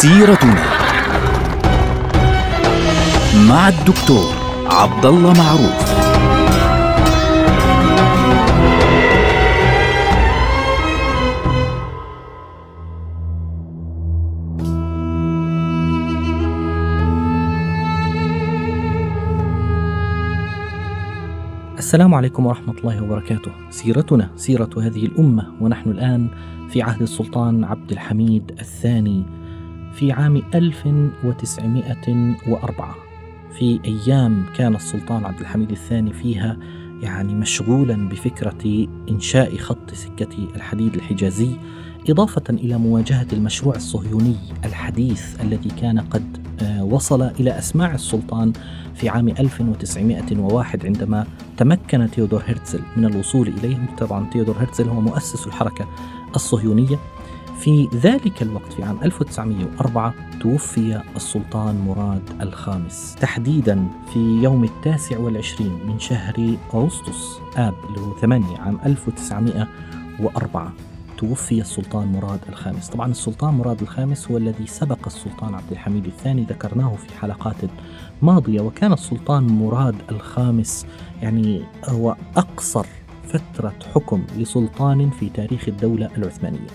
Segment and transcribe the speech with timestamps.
[0.00, 0.64] سيرتنا
[3.48, 4.34] مع الدكتور
[4.66, 5.90] عبد الله معروف
[21.78, 23.50] السلام عليكم ورحمة الله وبركاته.
[23.70, 26.28] سيرتنا سيرة هذه الأمة ونحن الآن
[26.70, 29.24] في عهد السلطان عبد الحميد الثاني
[29.94, 32.94] في عام 1904
[33.58, 36.56] في أيام كان السلطان عبد الحميد الثاني فيها
[37.02, 41.56] يعني مشغولا بفكرة إنشاء خط سكة الحديد الحجازي
[42.10, 48.52] إضافة إلى مواجهة المشروع الصهيوني الحديث الذي كان قد آه، وصل إلى أسماع السلطان
[48.94, 55.46] في عام 1901 عندما تمكن تيودور هرتزل من الوصول إليه طبعا تيودور هرتزل هو مؤسس
[55.46, 55.88] الحركة
[56.34, 56.98] الصهيونية.
[57.60, 65.86] في ذلك الوقت في عام 1904 توفي السلطان مراد الخامس تحديدا في يوم التاسع والعشرين
[65.86, 70.72] من شهر أغسطس آب اللي هو 8 عام 1904
[71.18, 72.88] توفي السلطان مراد الخامس.
[72.88, 77.56] طبعا السلطان مراد الخامس هو الذي سبق السلطان عبد الحميد الثاني ذكرناه في حلقات
[78.22, 80.86] ماضية وكان السلطان مراد الخامس
[81.22, 82.86] يعني هو أقصر
[83.28, 86.66] فترة حكم لسلطان في تاريخ الدولة العثمانية.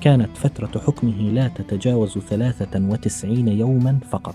[0.00, 4.34] كانت فترة حكمه لا تتجاوز 93 يوما فقط.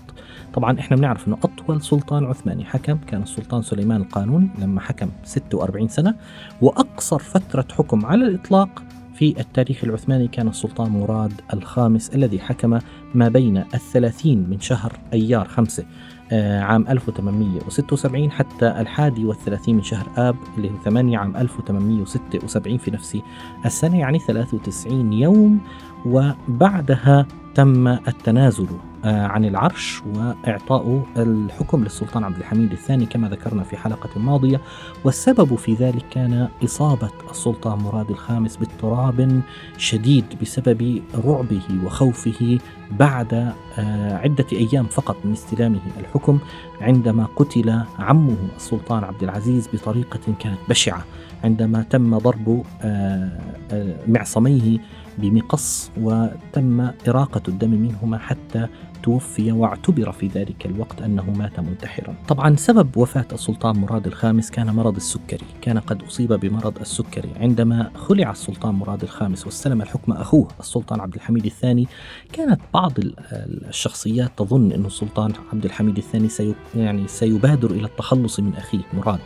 [0.54, 5.88] طبعا إحنا بنعرف إنه أطول سلطان عثماني حكم كان السلطان سليمان القانون لما حكم 46
[5.88, 6.14] سنة
[6.62, 8.82] وأقصر فترة حكم على الإطلاق
[9.14, 12.78] في التاريخ العثماني كان السلطان مراد الخامس الذي حكم
[13.14, 15.84] ما بين الثلاثين من شهر أيار خمسة.
[16.32, 23.18] عام 1876 حتى الحادي والثلاثين من شهر آب اللي هو 8 عام 1876 في نفس
[23.64, 25.60] السنة يعني 93 يوم
[26.06, 28.66] وبعدها تم التنازل
[29.04, 34.60] آه، عن العرش وإعطاء الحكم للسلطان عبد الحميد الثاني كما ذكرنا في حلقة ماضية.
[35.04, 39.40] والسبب في ذلك كان إصابة السلطان مراد الخامس باضطراب
[39.76, 42.58] شديد بسبب رعبه وخوفه
[42.90, 46.13] بعد آه، عدة أيام فقط من استلامه الحكم.
[46.80, 51.04] عندما قتل عمه السلطان عبد العزيز بطريقة كانت بشعة.
[51.44, 53.30] عندما تم ضرب آه،
[54.08, 54.78] معصميه
[55.18, 58.68] بمقص وتم إراقة الدم منهما حتى
[59.02, 62.14] توفي واعتبر في ذلك الوقت أنه مات منتحرا.
[62.28, 65.46] طبعا سبب وفاة السلطان مراد الخامس كان مرض السكري.
[65.62, 67.30] كان قد أصيب بمرض السكري.
[67.36, 71.86] عندما خلع السلطان مراد الخامس واستلم الحكم أخوه السلطان عبد الحميد الثاني
[72.32, 72.92] كانت بعض
[73.68, 79.20] الشخصيات تظن أن السلطان عبد الحميد الثاني سي يعني سيبادر إلى التخلص من أخيه مراد.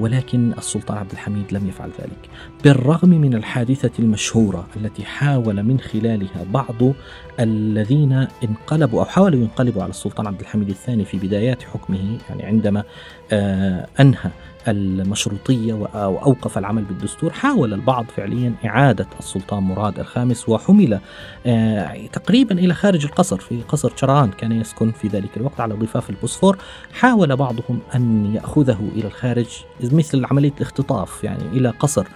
[0.00, 2.30] ولكن السلطان عبد الحميد لم يفعل ذلك.
[2.64, 6.92] بالرغم من الحادثة المشهورة التي حاول من خلالها بعض
[7.40, 12.84] الذين انقلبوا أو حاولوا ينقلبوا على السلطان عبد الحميد الثاني في بدايات حكمه يعني عندما
[13.32, 14.30] آه أنهى
[14.68, 21.00] المشروطية وأوقف العمل بالدستور حاول البعض فعليا إعادة السلطان مراد الخامس وحمل
[21.46, 26.10] آه، تقريبا إلى خارج القصر في قصر شران كان يسكن في ذلك الوقت على ضفاف
[26.10, 26.58] البوسفور.
[26.92, 29.46] حاول بعضهم أن يأخذه إلى الخارج
[29.82, 32.06] مثل عملية الاختطاف يعني إلى قصر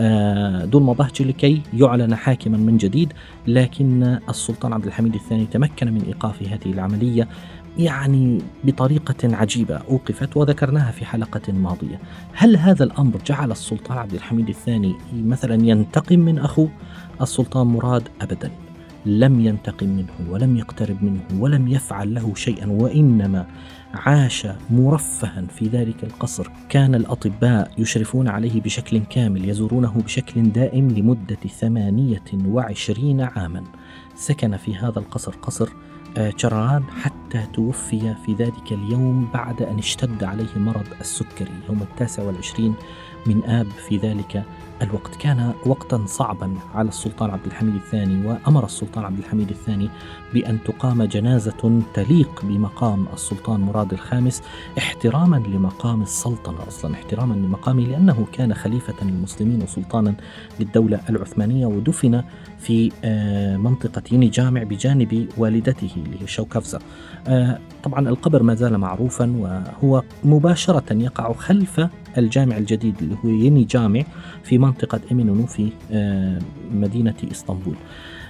[0.00, 3.12] آه، دول مبهجة لكي يعلن حاكما من جديد
[3.46, 7.28] لكن السلطان عبد الحميد الثاني تمكن من إيقاف هذه العملية.
[7.78, 12.00] يعني بطريقة عجيبة أوقفت وذكرناها في حلقة ماضية.
[12.32, 16.70] هل هذا الأمر جعل السلطان عبد الحميد الثاني مثلا ينتقم من أخوه؟
[17.20, 18.50] السلطان مراد أبدا.
[19.06, 23.46] لم ينتقم منه ولم يقترب منه ولم يفعل له شيئا وإنما
[23.94, 26.50] عاش مرفها في ذلك القصر.
[26.68, 33.64] كان الأطباء يشرفون عليه بشكل كامل يزورونه بشكل دائم لمدة ثمانية وعشرين عاما.
[34.14, 35.68] سكن في هذا القصر قصر
[36.36, 42.74] شرعان حتى توفي في ذلك اليوم بعد أن اشتد عليه مرض السكري يوم التاسع والعشرين
[43.26, 44.44] من آب في ذلك
[44.82, 45.16] الوقت.
[45.16, 49.88] كان وقتا صعبا على السلطان عبد الحميد الثاني وأمر السلطان عبد الحميد الثاني
[50.34, 54.42] بأن تقام جنازة تليق بمقام السلطان مراد الخامس
[54.78, 60.14] احتراما لمقام السلطنة أصلا احتراما لمقامه لأنه كان خليفة للمسلمين وسلطانا
[60.60, 62.22] للدولة العثمانية ودفن
[62.58, 66.78] في آه، منطقة يني جامع بجانب والدته اللي هي شوكفزة.
[67.28, 71.80] آه، طبعا القبر ما زال معروفا وهو مباشرة يقع خلف
[72.18, 74.02] الجامع الجديد يني جامع
[74.42, 76.38] في منطقة إمينونو في آه،
[76.72, 77.74] مدينة إسطنبول.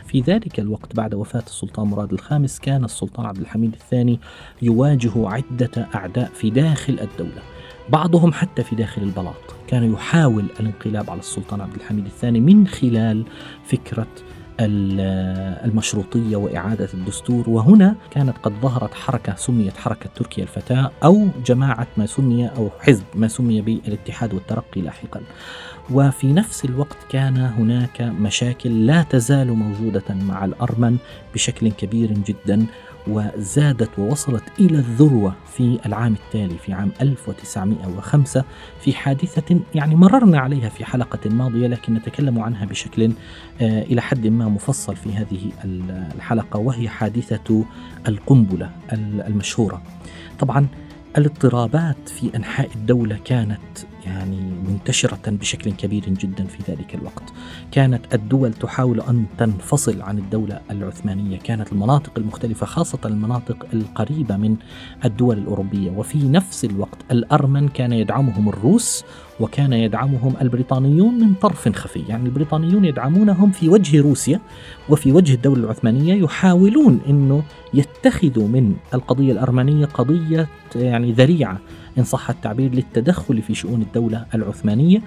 [0.06, 4.20] في ذلك الوقت بعد وفاة السلطان مراد الخامس كان السلطان عبد الحميد الثاني
[4.62, 7.42] يواجه عدة أعداء في داخل الدولة
[7.88, 9.54] بعضهم حتى في داخل البلاط.
[9.66, 13.25] كان يحاول الانقلاب على السلطان عبد الحميد الثاني من خلال
[13.64, 14.06] فكرة
[14.60, 22.06] المشروطية وإعادة الدستور وهنا كانت قد ظهرت حركة سميت حركة تركيا الفتاة أو جماعة ما
[22.06, 25.20] سمي أو حزب ما سمي بالاتحاد والترقي لاحقا.
[25.90, 30.96] وفي نفس الوقت كان هناك مشاكل لا تزال موجودة مع الأرمن
[31.34, 32.66] بشكل كبير جدا
[33.08, 38.44] وزادت ووصلت إلى الذروة في العام التالي في عام 1905
[38.80, 43.12] في حادثة يعني مررنا عليها في حلقة ماضية لكن نتكلم عنها بشكل
[43.60, 45.52] آه، إلى حد ما مفصل في هذه
[46.14, 47.64] الحلقة وهي حادثة
[48.08, 48.70] القنبلة
[49.26, 49.82] المشهورة.
[50.38, 50.66] طبعا
[51.18, 53.60] الاضطرابات في أنحاء الدولة كانت
[54.06, 57.32] يعني منتشرة بشكل كبير جدا في ذلك الوقت.
[57.72, 64.56] كانت الدول تحاول أن تنفصل عن الدولة العثمانية، كانت المناطق المختلفة خاصة المناطق القريبة من
[65.04, 69.04] الدول الأوروبية، وفي نفس الوقت الأرمن كان يدعمهم الروس
[69.40, 74.40] وكان يدعمهم البريطانيون من طرف خفي، يعني البريطانيون يدعمونهم في وجه روسيا
[74.88, 77.42] وفي وجه الدولة العثمانية يحاولون إنه
[77.74, 81.58] يتخذوا من القضية الأرمنية قضية يعني ذريعة.
[81.99, 85.02] إن صح التعبير للتدخل في شؤون الدولة العثمانية.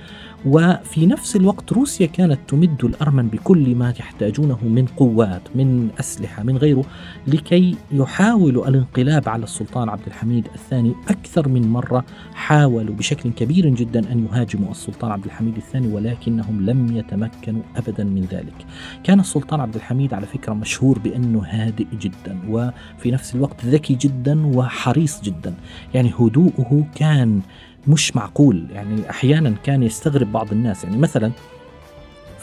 [0.46, 6.58] وفي نفس الوقت روسيا كانت تمد الأرمن بكل ما يحتاجونه من قوات من أسلحة من
[6.58, 6.84] غيره
[7.28, 12.06] لكي يحاولوا الانقلاب على السلطان عبد الحميد الثاني أكثر من مرة.
[12.34, 18.22] حاولوا بشكل كبير جدا أن يهاجموا السلطان عبد الحميد الثاني ولكنهم لم يتمكنوا أبدا من
[18.32, 18.66] ذلك.
[19.04, 24.58] كان السلطان عبد الحميد على فكرة مشهور بأنه هادئ جدا وفي نفس الوقت ذكي جدا
[24.58, 25.54] وحريص جدا.
[25.94, 27.42] يعني هدوءه كان
[27.88, 30.84] مش معقول يعني أحيانا كان يستغرب بعض الناس.
[30.84, 31.32] يعني مثلا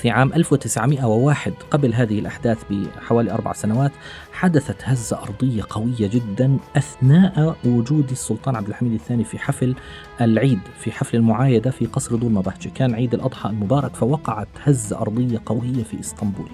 [0.04, 3.92] في عام 1901 قبل هذه الأحداث بحوالي أربع سنوات
[4.32, 9.74] حدثت هزة أرضية قوية جدا أثناء وجود السلطان عبد الحميد الثاني في حفل
[10.20, 15.42] العيد في حفل المعايدة في قصر دولما بهجة كان عيد الأضحى المبارك فوقعت هزة أرضية
[15.46, 16.48] قوية في إسطنبول.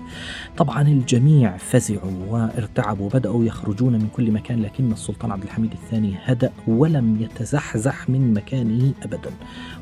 [0.57, 6.53] طبعا الجميع فزعوا وارتعبوا بدأوا يخرجون من كل مكان لكن السلطان عبد الحميد الثاني هدأ
[6.69, 9.31] ولم يتزحزح من مكانه أبدا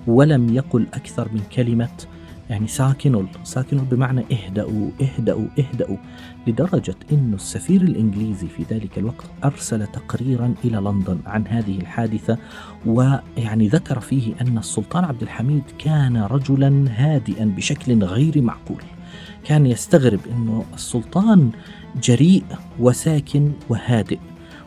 [0.07, 2.18] ولم يقل أكثر من كلمة
[2.51, 5.97] يعني ساكنوا ساكنوا بمعنى اهدأوا اهدأوا اهدأوا
[6.47, 12.39] لدرجة أن السفير الإنجليزي في ذلك الوقت أرسل تقريرا إلى لندن عن هذه الحادثة
[12.87, 18.83] ويعني ذكر فيه أن السلطان عبد الحميد كان رجلا هادئا بشكل غير معقول.
[19.45, 21.51] كان يستغرب أنه السلطان
[22.03, 22.45] جريء
[22.81, 24.19] وساكن وهادئ.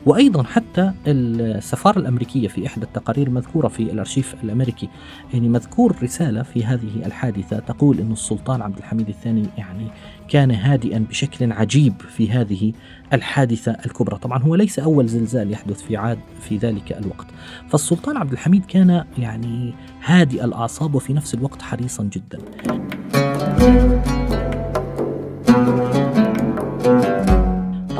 [0.05, 4.89] وأيضا حتى السفارة الأمريكية في إحدى التقارير المذكورة في الأرشيف الأمريكي.
[5.33, 9.87] يعني مذكور رسالة في هذه الحادثة تقول إن السلطان عبد الحميد الثاني يعني
[10.27, 12.73] كان هادئا بشكل عجيب في هذه
[13.13, 17.27] الحادثة الكبرى، طبعا هو ليس أول زلزال يحدث في عاد في ذلك الوقت،
[17.69, 19.73] فالسلطان عبد الحميد كان يعني
[20.03, 22.39] هادئ الأعصاب وفي نفس الوقت حريصا جدا.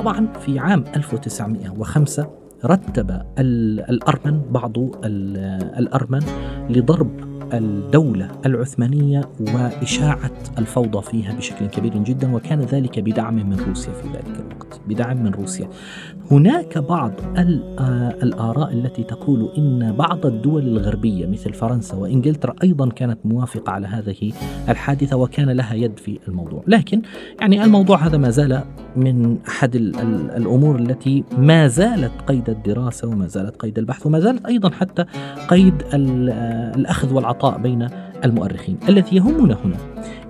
[0.02, 2.30] طبعا في عام 1905
[2.66, 3.22] رتب
[3.90, 4.74] الأرمن بعض
[5.78, 6.20] الأرمن
[6.70, 14.08] لضرب الدولة العثمانية وإشاعة الفوضى فيها بشكل كبير جدا وكان ذلك بدعم من روسيا في
[14.08, 14.82] ذلك الوقت.
[14.88, 15.70] بدعم من روسيا.
[16.32, 23.20] هناك بعض آه، الآراء التي تقول إن بعض الدول الغربية مثل فرنسا وإنجلترا أيضا كانت
[23.26, 24.32] موافقة على هذه
[24.70, 26.64] الحادثة وكان لها يد في الموضوع.
[26.68, 27.02] لكن
[27.42, 28.64] يعني الموضوع هذا ما زال
[28.96, 34.70] من أحد الأمور التي ما زالت قيد الدراسة وما زالت قيد البحث وما زالت أيضا
[34.70, 35.06] حتى
[35.48, 37.88] قيد آه، الأخذ والعطاء بين
[38.26, 39.78] المؤرخين الذي يهمنا هنا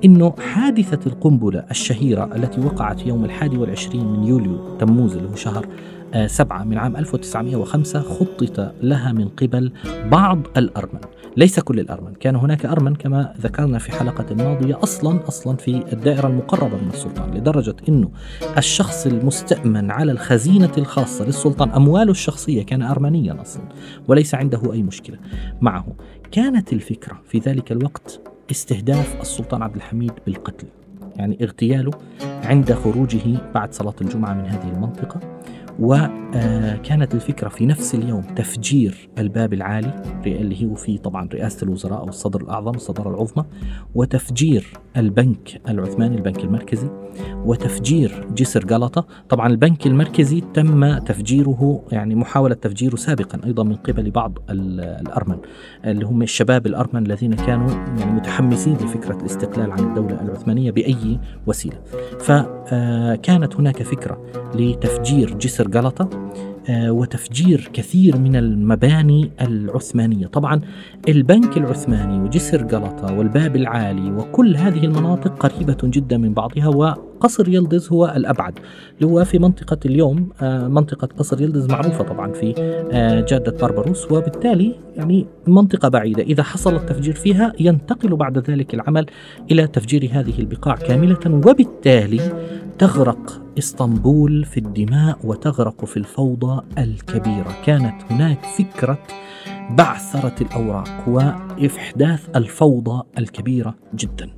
[0.05, 5.65] إنه حادثة القنبلة الشهيرة التي وقعت يوم الحادي والعشرين من يوليو تموز اللي هو شهر
[6.13, 9.71] آه، سبعة من عام 1905 خطط لها من قبل
[10.11, 10.99] بعض الأرمن.
[11.37, 16.27] ليس كل الأرمن كان هناك أرمن كما ذكرنا في حلقة ماضية أصلا أصلا في الدائرة
[16.27, 18.09] المقربة من السلطان لدرجة أنه
[18.57, 23.63] الشخص المستأمن على الخزينة الخاصة للسلطان أمواله الشخصية كان أرمنيا أصلا
[24.07, 25.17] وليس عنده أي مشكلة
[25.61, 25.85] معه.
[26.31, 28.21] كانت الفكرة في ذلك الوقت
[28.51, 30.67] استهداف السلطان عبد الحميد بالقتل.
[31.15, 35.19] يعني اغتياله عند خروجه بعد صلاة الجمعة من هذه المنطقة.
[35.79, 42.07] وكانت الفكرة في نفس اليوم تفجير الباب العالي اللي هو فيه طبعا رئاسة الوزراء أو
[42.07, 43.45] الصدر الأعظم الصدارة العظمى
[43.95, 46.87] وتفجير البنك العثماني البنك المركزي.
[47.45, 54.11] وتفجير جسر جلطة طبعا البنك المركزي تم تفجيره يعني محاولة تفجيره سابقا أيضا من قبل
[54.11, 55.37] بعض الأرمن
[55.85, 61.81] اللي هم الشباب الأرمن الذين كانوا يعني متحمسين لفكرة الاستقلال عن الدولة العثمانية بأي وسيلة.
[62.19, 64.25] فكانت هناك فكرة
[64.55, 70.27] لتفجير جسر جلطة آه، وتفجير كثير من المباني العثمانية.
[70.27, 70.61] طبعا
[71.09, 77.89] البنك العثماني وجسر جلطة والباب العالي وكل هذه المناطق قريبة جدا من بعضها وقصر يلدز
[77.89, 78.59] هو الأبعد
[78.95, 80.29] اللي هو في منطقة اليوم.
[80.41, 82.53] آه، منطقة قصر يلدز معروفة طبعا في
[82.91, 86.23] آه، جادة بربروس وبالتالي يعني منطقة بعيدة.
[86.23, 89.05] إذا حصل التفجير فيها ينتقل بعد ذلك العمل
[89.51, 92.21] إلى تفجير هذه البقاع كاملة وبالتالي
[92.81, 97.55] تغرق إسطنبول في الدماء وتغرق في الفوضى الكبيرة.
[97.65, 98.99] كانت هناك فكرة
[99.69, 104.29] بعثرة الأوراق وإحداث الفوضى الكبيرة جدا.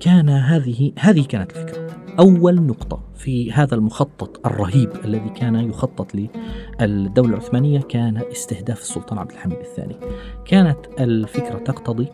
[0.00, 1.86] كان هذه هذه كانت الفكرة.
[2.18, 9.30] أول نقطة في هذا المخطط الرهيب الذي كان يخطط للدولة العثمانية كان استهداف السلطان عبد
[9.30, 9.96] الحميد الثاني.
[10.44, 12.08] كانت الفكرة تقتضي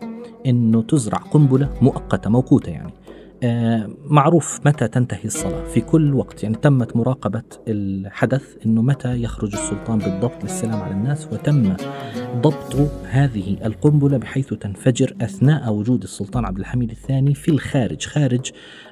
[0.45, 2.93] أنه تزرع قنبلة مؤقتة موقوتة يعني
[4.05, 5.63] معروف متى تنتهي الصلاة.
[5.65, 11.27] في كل وقت يعني تمت مراقبة الحدث أنه متى يخرج السلطان بالضبط للسلام على الناس
[11.31, 11.75] وتم
[12.35, 12.75] ضبط
[13.09, 18.05] هذه القنبلة بحيث تنفجر أثناء وجود السلطان عبد الحميد الثاني في الخارج.
[18.05, 18.51] خارج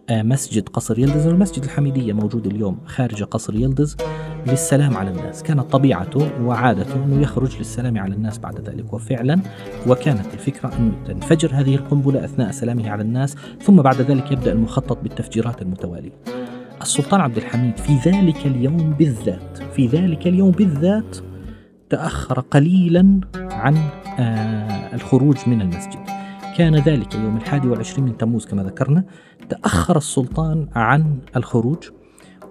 [0.09, 1.27] آه، مسجد قصر يلدز.
[1.27, 3.97] والمسجد الحميدية موجود اليوم خارج قصر يلدز
[4.47, 5.43] للسلام على الناس.
[5.43, 8.93] كانت طبيعته وعادته أنه يخرج للسلام على الناس بعد ذلك.
[8.93, 9.39] وفعلا
[9.87, 14.97] وكانت الفكرة أن تنفجر هذه القنبلة أثناء سلامه على الناس ثم بعد ذلك يبدأ المخطط
[15.03, 16.11] بالتفجيرات المتوالية.
[16.81, 21.17] السلطان عبد الحميد في ذلك اليوم بالذات في ذلك اليوم بالذات
[21.89, 23.77] تأخر قليلا عن
[24.19, 25.99] آه الخروج من المسجد.
[26.57, 29.03] كان ذلك يوم الحادي والعشرين من تموز كما ذكرنا.
[29.49, 31.89] تأخر السلطان عن الخروج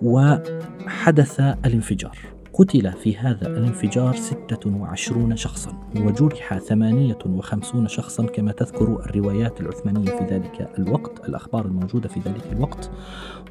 [0.03, 2.19] وحدث الانفجار.
[2.59, 10.71] قتل في هذا الانفجار 26 شخصا وجرح 58 شخصا كما تذكر الروايات العثمانية في ذلك
[10.79, 12.91] الوقت الأخبار الموجودة في ذلك الوقت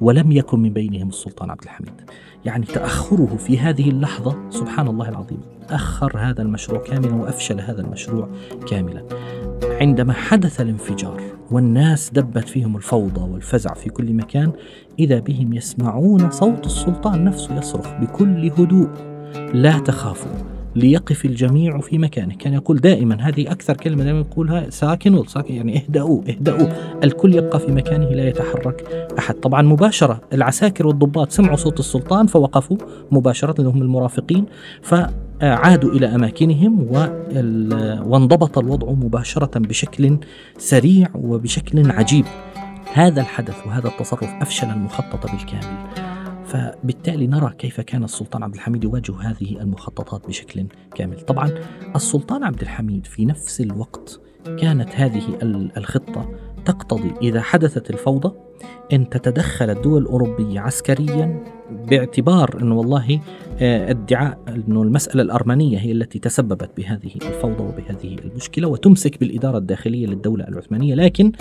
[0.02, 2.02] ولم يكن من بينهم السلطان عبد الحميد.
[2.46, 8.30] يعني تأخره في هذه اللحظة سبحان الله العظيم أخر هذا المشروع كاملا وأفشل هذا المشروع
[8.68, 9.04] كاملا.
[9.64, 14.51] عندما حدث الانفجار والناس دبت فيهم الفوضى والفزع في كل مكان
[15.00, 18.89] إذا بهم يسمعون صوت السلطان نفسه يصرخ بكل هدوء.
[19.54, 25.24] لا تخافوا ليقف الجميع في مكانه كان يقول دائما هذه أكثر كلمة دائما يقولها ساكنوا
[25.25, 26.67] ساكن؟ يعني اهدأوا اهدأوا.
[27.03, 29.36] الكل يبقى في مكانه لا يتحرك أحد.
[29.36, 32.77] طبعا مباشرة العساكر والضباط سمعوا صوت السلطان فوقفوا
[33.12, 34.46] مباشرة لهم المرافقين
[34.81, 36.88] فعادوا إلى أماكنهم
[38.05, 40.17] وانضبط الوضع مباشرة بشكل
[40.57, 42.25] سريع وبشكل عجيب.
[42.93, 46.07] هذا الحدث وهذا التصرف أفشل المخطط بالكامل.
[46.48, 51.22] فبالتالي نرى كيف كان السلطان عبد الحميد يواجه هذه المخططات بشكل كامل.
[51.22, 51.51] طبعا
[51.96, 54.22] السلطان عبد الحميد في نفس الوقت
[54.60, 55.24] كانت هذه
[55.77, 56.30] الخطة
[56.66, 58.34] تقتضي إذا حدثت الفوضى
[58.94, 61.44] أن تتدخل الدول الأوروبية عسكريا
[61.89, 63.20] باعتبار أنه والله
[63.62, 70.48] ادعاء أنه المسألة الأرمنية هي التي تسببت بهذه الفوضى وبهذه المشكلة وتمسك بالإدارة الداخلية للدولة
[70.48, 71.32] العثمانية لكن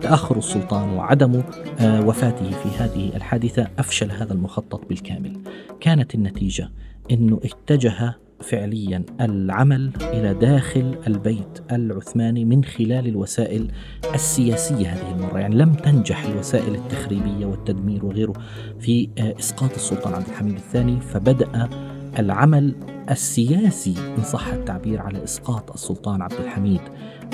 [0.00, 1.42] تأخر السلطان وعدم
[1.80, 5.36] آه، وفاته في هذه الحادثة أفشل هذا المخطط بالكامل.
[5.80, 6.70] كانت النتيجة
[7.10, 13.70] أنه اتجه فعليا العمل إلى داخل البيت العثماني من خلال الوسائل
[14.14, 18.32] السياسية هذه المرة، يعني لم تنجح الوسائل التخريبية والتدمير وغيره
[18.80, 21.68] في آه، إسقاط السلطان عبد الحميد الثاني فبدأ
[22.18, 22.74] العمل
[23.10, 26.80] السياسي إن صح التعبير على إسقاط السلطان عبد الحميد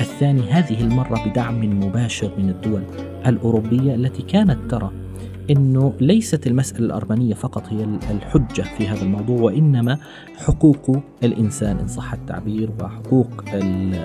[0.01, 0.51] الثاني.
[0.51, 2.83] هذه المرة بدعم مباشر من الدول
[3.27, 5.08] الأوروبية التي كانت ترى
[5.51, 9.99] إنه ليست المسألة الأرمنية فقط هي الحجة في هذا الموضوع وإنما
[10.37, 13.45] حقوق الإنسان إن صح التعبير وحقوق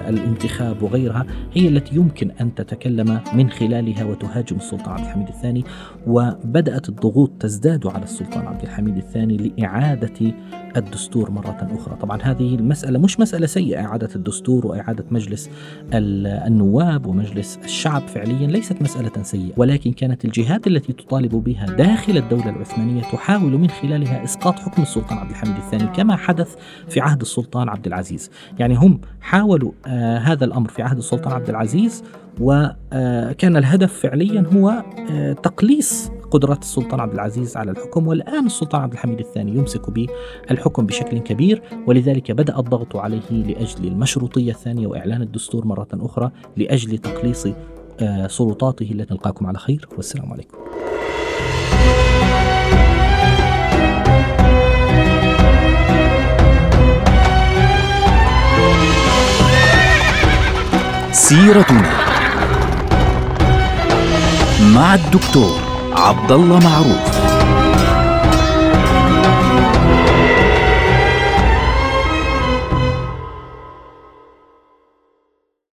[0.09, 5.63] الانتخاب وغيرها هي التي يمكن أن تتكلم من خلالها وتهاجم السلطان عبد الحميد الثاني.
[6.07, 10.33] وبدأت الضغوط تزداد على السلطان عبد الحميد الثاني لإعادة
[10.77, 15.49] الدستور مرة أخرى، طبعا هذه المسألة مش مسألة سيئة إعادة الدستور وإعادة مجلس
[15.93, 22.49] النواب ومجلس الشعب فعليا ليست مسألة سيئة ولكن كانت الجهات التي تطالب بها داخل الدولة
[22.49, 26.55] العثمانية تحاول من خلالها إسقاط حكم السلطان عبد الحميد الثاني كما حدث
[26.89, 28.31] في عهد السلطان عبد العزيز.
[28.59, 32.03] يعني هم حاولوا آه هذا الأمر في عهد السلطان عبد العزيز
[32.39, 38.81] وكان آه، الهدف فعليا هو آه تقليص قدرات السلطان عبد العزيز على الحكم والآن السلطان
[38.81, 45.21] عبد الحميد الثاني يمسك بالحكم بشكل كبير ولذلك بدأ الضغط عليه لأجل المشروطية الثانية وإعلان
[45.21, 47.47] الدستور مرة أخرى لأجل تقليص
[47.99, 50.57] آه، سلطاته التي نلقاكم على خير والسلام عليكم.
[61.11, 61.93] سيرتنا
[64.75, 67.32] مع الدكتور عبد الله معروف.